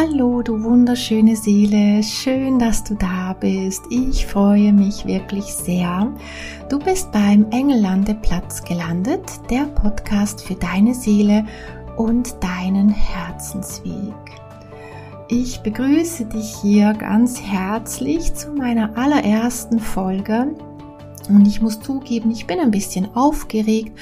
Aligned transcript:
Hallo, 0.00 0.42
du 0.42 0.62
wunderschöne 0.62 1.34
Seele, 1.34 2.04
schön, 2.04 2.60
dass 2.60 2.84
du 2.84 2.94
da 2.94 3.32
bist. 3.32 3.82
Ich 3.90 4.26
freue 4.26 4.72
mich 4.72 5.06
wirklich 5.06 5.46
sehr. 5.46 6.14
Du 6.70 6.78
bist 6.78 7.10
beim 7.10 7.50
Engellandeplatz 7.50 8.62
gelandet, 8.62 9.28
der 9.50 9.64
Podcast 9.64 10.40
für 10.40 10.54
deine 10.54 10.94
Seele 10.94 11.44
und 11.96 12.36
deinen 12.40 12.90
Herzensweg. 12.90 14.14
Ich 15.26 15.62
begrüße 15.62 16.26
dich 16.26 16.54
hier 16.62 16.92
ganz 16.92 17.42
herzlich 17.42 18.32
zu 18.34 18.52
meiner 18.52 18.96
allerersten 18.96 19.80
Folge. 19.80 20.54
Und 21.28 21.44
ich 21.44 21.60
muss 21.60 21.80
zugeben, 21.80 22.30
ich 22.30 22.46
bin 22.46 22.60
ein 22.60 22.70
bisschen 22.70 23.16
aufgeregt, 23.16 23.98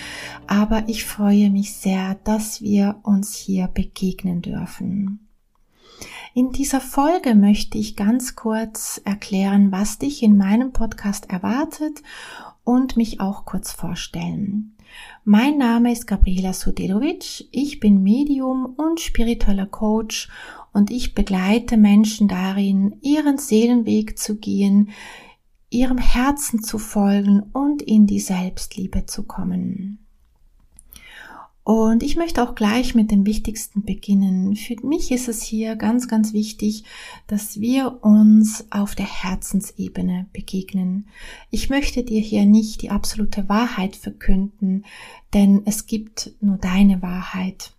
aber 0.47 0.83
ich 0.89 1.07
freue 1.07 1.49
mich 1.49 1.75
sehr, 1.75 2.19
dass 2.23 2.61
wir 2.61 2.97
uns 3.03 3.35
hier 3.35 3.69
begegnen 3.69 4.43
dürfen. 4.43 5.26
In 6.35 6.53
dieser 6.53 6.81
Folge 6.81 7.35
möchte 7.35 7.79
ich 7.79 7.97
ganz 7.97 8.37
kurz 8.37 9.01
erklären, 9.05 9.73
was 9.73 9.99
dich 9.99 10.23
in 10.23 10.37
meinem 10.37 10.73
Podcast 10.73 11.31
erwartet 11.31 12.03
und 12.63 12.97
mich 12.97 13.21
auch 13.21 13.47
kurz 13.47 13.73
vorstellen. 13.73 14.77
Mein 15.25 15.59
Name 15.59 15.93
ist 15.93 16.07
Gabriela 16.07 16.53
Sudelovic, 16.53 17.49
ich 17.53 17.81
bin 17.81 18.03
Medium 18.03 18.67
und 18.77 19.01
spiritueller 19.01 19.67
Coach 19.67 20.29
und 20.73 20.91
ich 20.91 21.15
begleite 21.15 21.77
Menschen 21.77 22.29
darin, 22.29 22.99
ihren 23.01 23.39
Seelenweg 23.39 24.19
zu 24.19 24.37
gehen, 24.37 24.91
ihrem 25.71 25.99
Herzen 25.99 26.63
zu 26.63 26.79
folgen 26.79 27.45
und 27.53 27.83
in 27.83 28.07
die 28.07 28.21
Selbstliebe 28.21 29.07
zu 29.07 29.25
kommen. 29.25 30.06
Und 31.67 32.05
ich 32.05 32.15
möchte 32.15 32.45
auch 32.45 32.55
gleich 32.55 32.95
mit 32.95 33.11
dem 33.11 33.27
Wichtigsten 33.27 33.83
beginnen. 33.83 34.55
Für 34.55 34.77
mich 34.87 35.11
ist 35.11 35.27
es 35.27 35.43
hier 35.43 35.75
ganz, 35.75 36.07
ganz 36.07 36.33
wichtig, 36.33 36.85
dass 37.27 37.59
wir 37.59 38.05
uns 38.05 38.67
auf 38.71 38.95
der 38.95 39.09
Herzensebene 39.09 40.27
begegnen. 40.33 41.09
Ich 41.51 41.69
möchte 41.69 42.05
dir 42.05 42.21
hier 42.21 42.47
nicht 42.47 42.83
die 42.83 42.91
absolute 42.91 43.49
Wahrheit 43.49 43.97
verkünden, 43.97 44.85
denn 45.35 45.63
es 45.65 45.87
gibt 45.87 46.37
nur 46.41 46.57
deine 46.57 47.03
Wahrheit. 47.03 47.73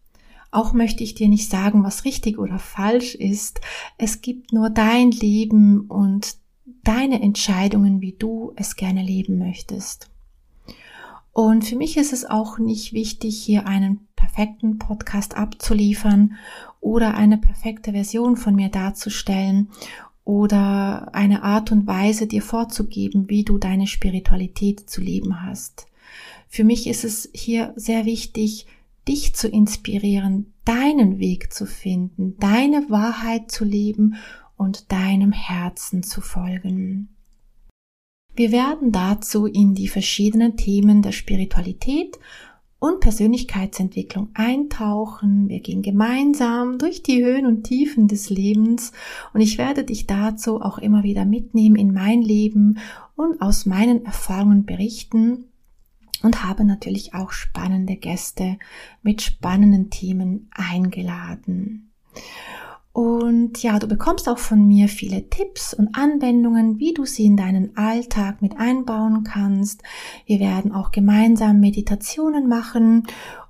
Auch 0.51 0.73
möchte 0.73 1.05
ich 1.05 1.15
dir 1.15 1.29
nicht 1.29 1.49
sagen, 1.49 1.85
was 1.85 2.03
richtig 2.03 2.39
oder 2.39 2.59
falsch 2.59 3.15
ist. 3.15 3.61
Es 3.97 4.19
gibt 4.19 4.51
nur 4.51 4.69
dein 4.69 5.11
Leben 5.11 5.85
und 5.87 6.35
deine 6.83 7.21
Entscheidungen, 7.21 8.01
wie 8.01 8.17
du 8.19 8.51
es 8.57 8.75
gerne 8.75 9.01
leben 9.01 9.37
möchtest. 9.37 10.09
Und 11.37 11.65
für 11.65 11.75
mich 11.75 11.97
ist 11.97 12.13
es 12.13 12.25
auch 12.25 12.57
nicht 12.57 12.93
wichtig, 12.93 13.39
hier 13.39 13.67
einen 13.67 14.07
perfekten 14.15 14.79
Podcast 14.79 15.37
abzuliefern 15.37 16.33
oder 16.81 17.13
eine 17.13 17.37
perfekte 17.37 17.91
Version 17.91 18.37
von 18.37 18.55
mir 18.55 18.69
darzustellen 18.69 19.69
oder 20.23 21.13
eine 21.13 21.43
Art 21.43 21.71
und 21.71 21.85
Weise 21.85 22.25
dir 22.25 22.41
vorzugeben, 22.41 23.29
wie 23.29 23.43
du 23.43 23.59
deine 23.59 23.85
Spiritualität 23.85 24.89
zu 24.89 24.99
leben 24.99 25.43
hast. 25.43 25.85
Für 26.47 26.63
mich 26.63 26.87
ist 26.87 27.03
es 27.03 27.29
hier 27.35 27.71
sehr 27.75 28.05
wichtig, 28.05 28.65
dich 29.07 29.35
zu 29.35 29.47
inspirieren, 29.47 30.53
deinen 30.65 31.19
Weg 31.19 31.53
zu 31.53 31.67
finden, 31.67 32.35
deine 32.39 32.89
Wahrheit 32.89 33.51
zu 33.51 33.63
leben 33.63 34.15
und 34.55 34.91
deinem 34.91 35.33
Herzen 35.33 36.01
zu 36.01 36.19
folgen. 36.19 37.09
Wir 38.37 38.51
werden 38.51 38.91
dazu 38.91 39.47
in 39.47 39.73
die 39.73 39.87
verschiedenen 39.87 40.57
Themen 40.57 41.01
der 41.01 41.11
Spiritualität 41.11 42.19
und 42.77 42.99
Persönlichkeitsentwicklung 42.99 44.29
eintauchen. 44.35 45.49
Wir 45.49 45.59
gehen 45.59 45.81
gemeinsam 45.81 46.77
durch 46.77 47.01
die 47.01 47.25
Höhen 47.25 47.47
und 47.47 47.63
Tiefen 47.63 48.07
des 48.07 48.29
Lebens 48.29 48.91
und 49.33 49.41
ich 49.41 49.57
werde 49.57 49.83
dich 49.83 50.05
dazu 50.05 50.61
auch 50.61 50.77
immer 50.77 51.01
wieder 51.01 51.25
mitnehmen 51.25 51.77
in 51.77 51.91
mein 51.91 52.21
Leben 52.21 52.77
und 53.15 53.41
aus 53.41 53.65
meinen 53.65 54.05
Erfahrungen 54.05 54.65
berichten 54.65 55.45
und 56.21 56.43
habe 56.43 56.63
natürlich 56.63 57.15
auch 57.15 57.31
spannende 57.31 57.95
Gäste 57.95 58.59
mit 59.01 59.23
spannenden 59.23 59.89
Themen 59.89 60.51
eingeladen. 60.51 61.89
Und 62.97 63.61
ja, 63.61 63.77
du 63.77 63.85
bekommst 63.85 64.27
auch 64.27 64.39
von 64.39 64.67
mir 64.67 64.87
viele 64.87 65.29
Tipps 65.29 65.71
und 65.71 65.95
Anwendungen, 65.95 66.79
wie 66.79 66.95
du 66.95 67.05
sie 67.05 67.25
in 67.25 67.37
deinen 67.37 67.77
Alltag 67.77 68.41
mit 68.41 68.57
einbauen 68.57 69.23
kannst. 69.23 69.83
Wir 70.25 70.39
werden 70.39 70.71
auch 70.71 70.89
gemeinsam 70.89 71.59
Meditationen 71.59 72.49
machen 72.49 73.05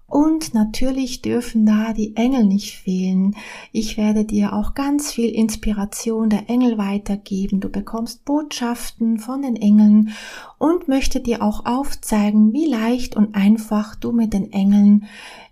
und 0.08 0.54
natürlich 0.54 1.22
dürfen 1.22 1.66
da 1.66 1.92
die 1.92 2.16
Engel 2.16 2.46
nicht 2.46 2.78
fehlen. 2.78 3.36
Ich 3.74 3.98
werde 3.98 4.24
dir 4.24 4.54
auch 4.54 4.74
ganz 4.74 5.12
viel 5.12 5.30
Inspiration 5.30 6.30
der 6.30 6.50
Engel 6.50 6.78
weitergeben. 6.78 7.60
Du 7.60 7.70
bekommst 7.70 8.24
Botschaften 8.24 9.20
von 9.20 9.42
den 9.42 9.58
Engeln 9.58 10.12
und 10.58 10.88
möchte 10.88 11.20
dir 11.20 11.42
auch 11.42 11.66
aufzeigen, 11.66 12.54
wie 12.54 12.68
leicht 12.68 13.18
und 13.18 13.36
einfach 13.36 13.96
du 13.96 14.14
mit 14.14 14.32
den 14.32 14.54
Engeln 14.54 15.06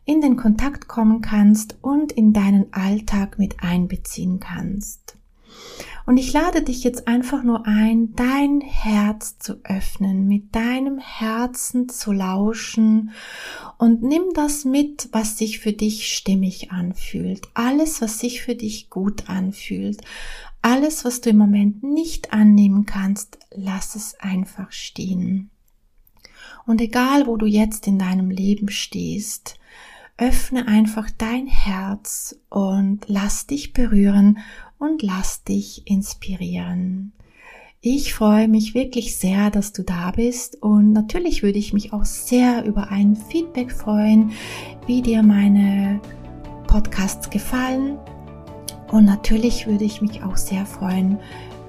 in 0.05 0.21
den 0.21 0.37
Kontakt 0.37 0.87
kommen 0.87 1.21
kannst 1.21 1.77
und 1.81 2.13
in 2.13 2.31
deinen 2.31 2.71
Alltag 2.71 3.37
mit 3.37 3.61
einbeziehen 3.61 4.39
kannst. 4.39 5.17
Und 6.05 6.17
ich 6.17 6.33
lade 6.33 6.61
dich 6.61 6.83
jetzt 6.83 7.07
einfach 7.07 7.43
nur 7.43 7.65
ein, 7.65 8.13
dein 8.15 8.61
Herz 8.61 9.39
zu 9.39 9.55
öffnen, 9.63 10.27
mit 10.27 10.53
deinem 10.55 10.99
Herzen 10.99 11.89
zu 11.89 12.11
lauschen 12.11 13.11
und 13.79 14.03
nimm 14.03 14.23
das 14.35 14.65
mit, 14.65 15.09
was 15.11 15.37
sich 15.37 15.59
für 15.59 15.73
dich 15.73 16.13
stimmig 16.15 16.71
anfühlt. 16.71 17.47
Alles, 17.55 18.01
was 18.01 18.19
sich 18.19 18.43
für 18.43 18.55
dich 18.55 18.91
gut 18.91 19.29
anfühlt. 19.29 20.01
Alles, 20.61 21.05
was 21.05 21.21
du 21.21 21.31
im 21.31 21.37
Moment 21.37 21.83
nicht 21.83 22.33
annehmen 22.33 22.85
kannst, 22.85 23.39
lass 23.51 23.95
es 23.95 24.15
einfach 24.19 24.71
stehen. 24.71 25.49
Und 26.67 26.81
egal, 26.81 27.25
wo 27.25 27.37
du 27.37 27.47
jetzt 27.47 27.87
in 27.87 27.97
deinem 27.97 28.29
Leben 28.29 28.69
stehst, 28.69 29.59
öffne 30.17 30.67
einfach 30.67 31.09
dein 31.17 31.47
Herz 31.47 32.35
und 32.49 33.01
lass 33.07 33.47
dich 33.47 33.73
berühren 33.73 34.39
und 34.79 35.01
lass 35.01 35.43
dich 35.43 35.83
inspirieren. 35.85 37.13
Ich 37.87 38.15
freue 38.15 38.47
mich 38.47 38.73
wirklich 38.73 39.17
sehr, 39.17 39.51
dass 39.51 39.71
du 39.71 39.83
da 39.83 40.09
bist 40.09 40.61
und 40.63 40.91
natürlich 40.91 41.43
würde 41.43 41.59
ich 41.59 41.71
mich 41.71 41.93
auch 41.93 42.05
sehr 42.05 42.65
über 42.65 42.89
ein 42.89 43.15
Feedback 43.15 43.71
freuen, 43.71 44.31
wie 44.87 45.03
dir 45.03 45.21
meine 45.21 46.01
Podcasts 46.65 47.29
gefallen. 47.29 47.99
Und 48.91 49.05
natürlich 49.05 49.67
würde 49.67 49.83
ich 49.83 50.01
mich 50.01 50.23
auch 50.23 50.35
sehr 50.35 50.65
freuen, 50.65 51.19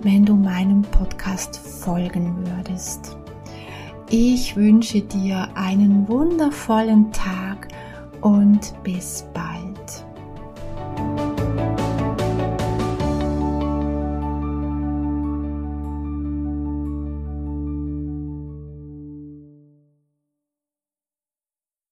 wenn 0.01 0.25
du 0.25 0.37
meinem 0.37 0.83
Podcast 0.83 1.59
folgen 1.59 2.35
würdest. 2.47 3.17
Ich 4.09 4.57
wünsche 4.57 5.03
dir 5.03 5.49
einen 5.55 6.09
wundervollen 6.09 7.13
Tag 7.13 7.69
und 8.21 8.73
bis 8.85 9.27
bald. 9.35 9.76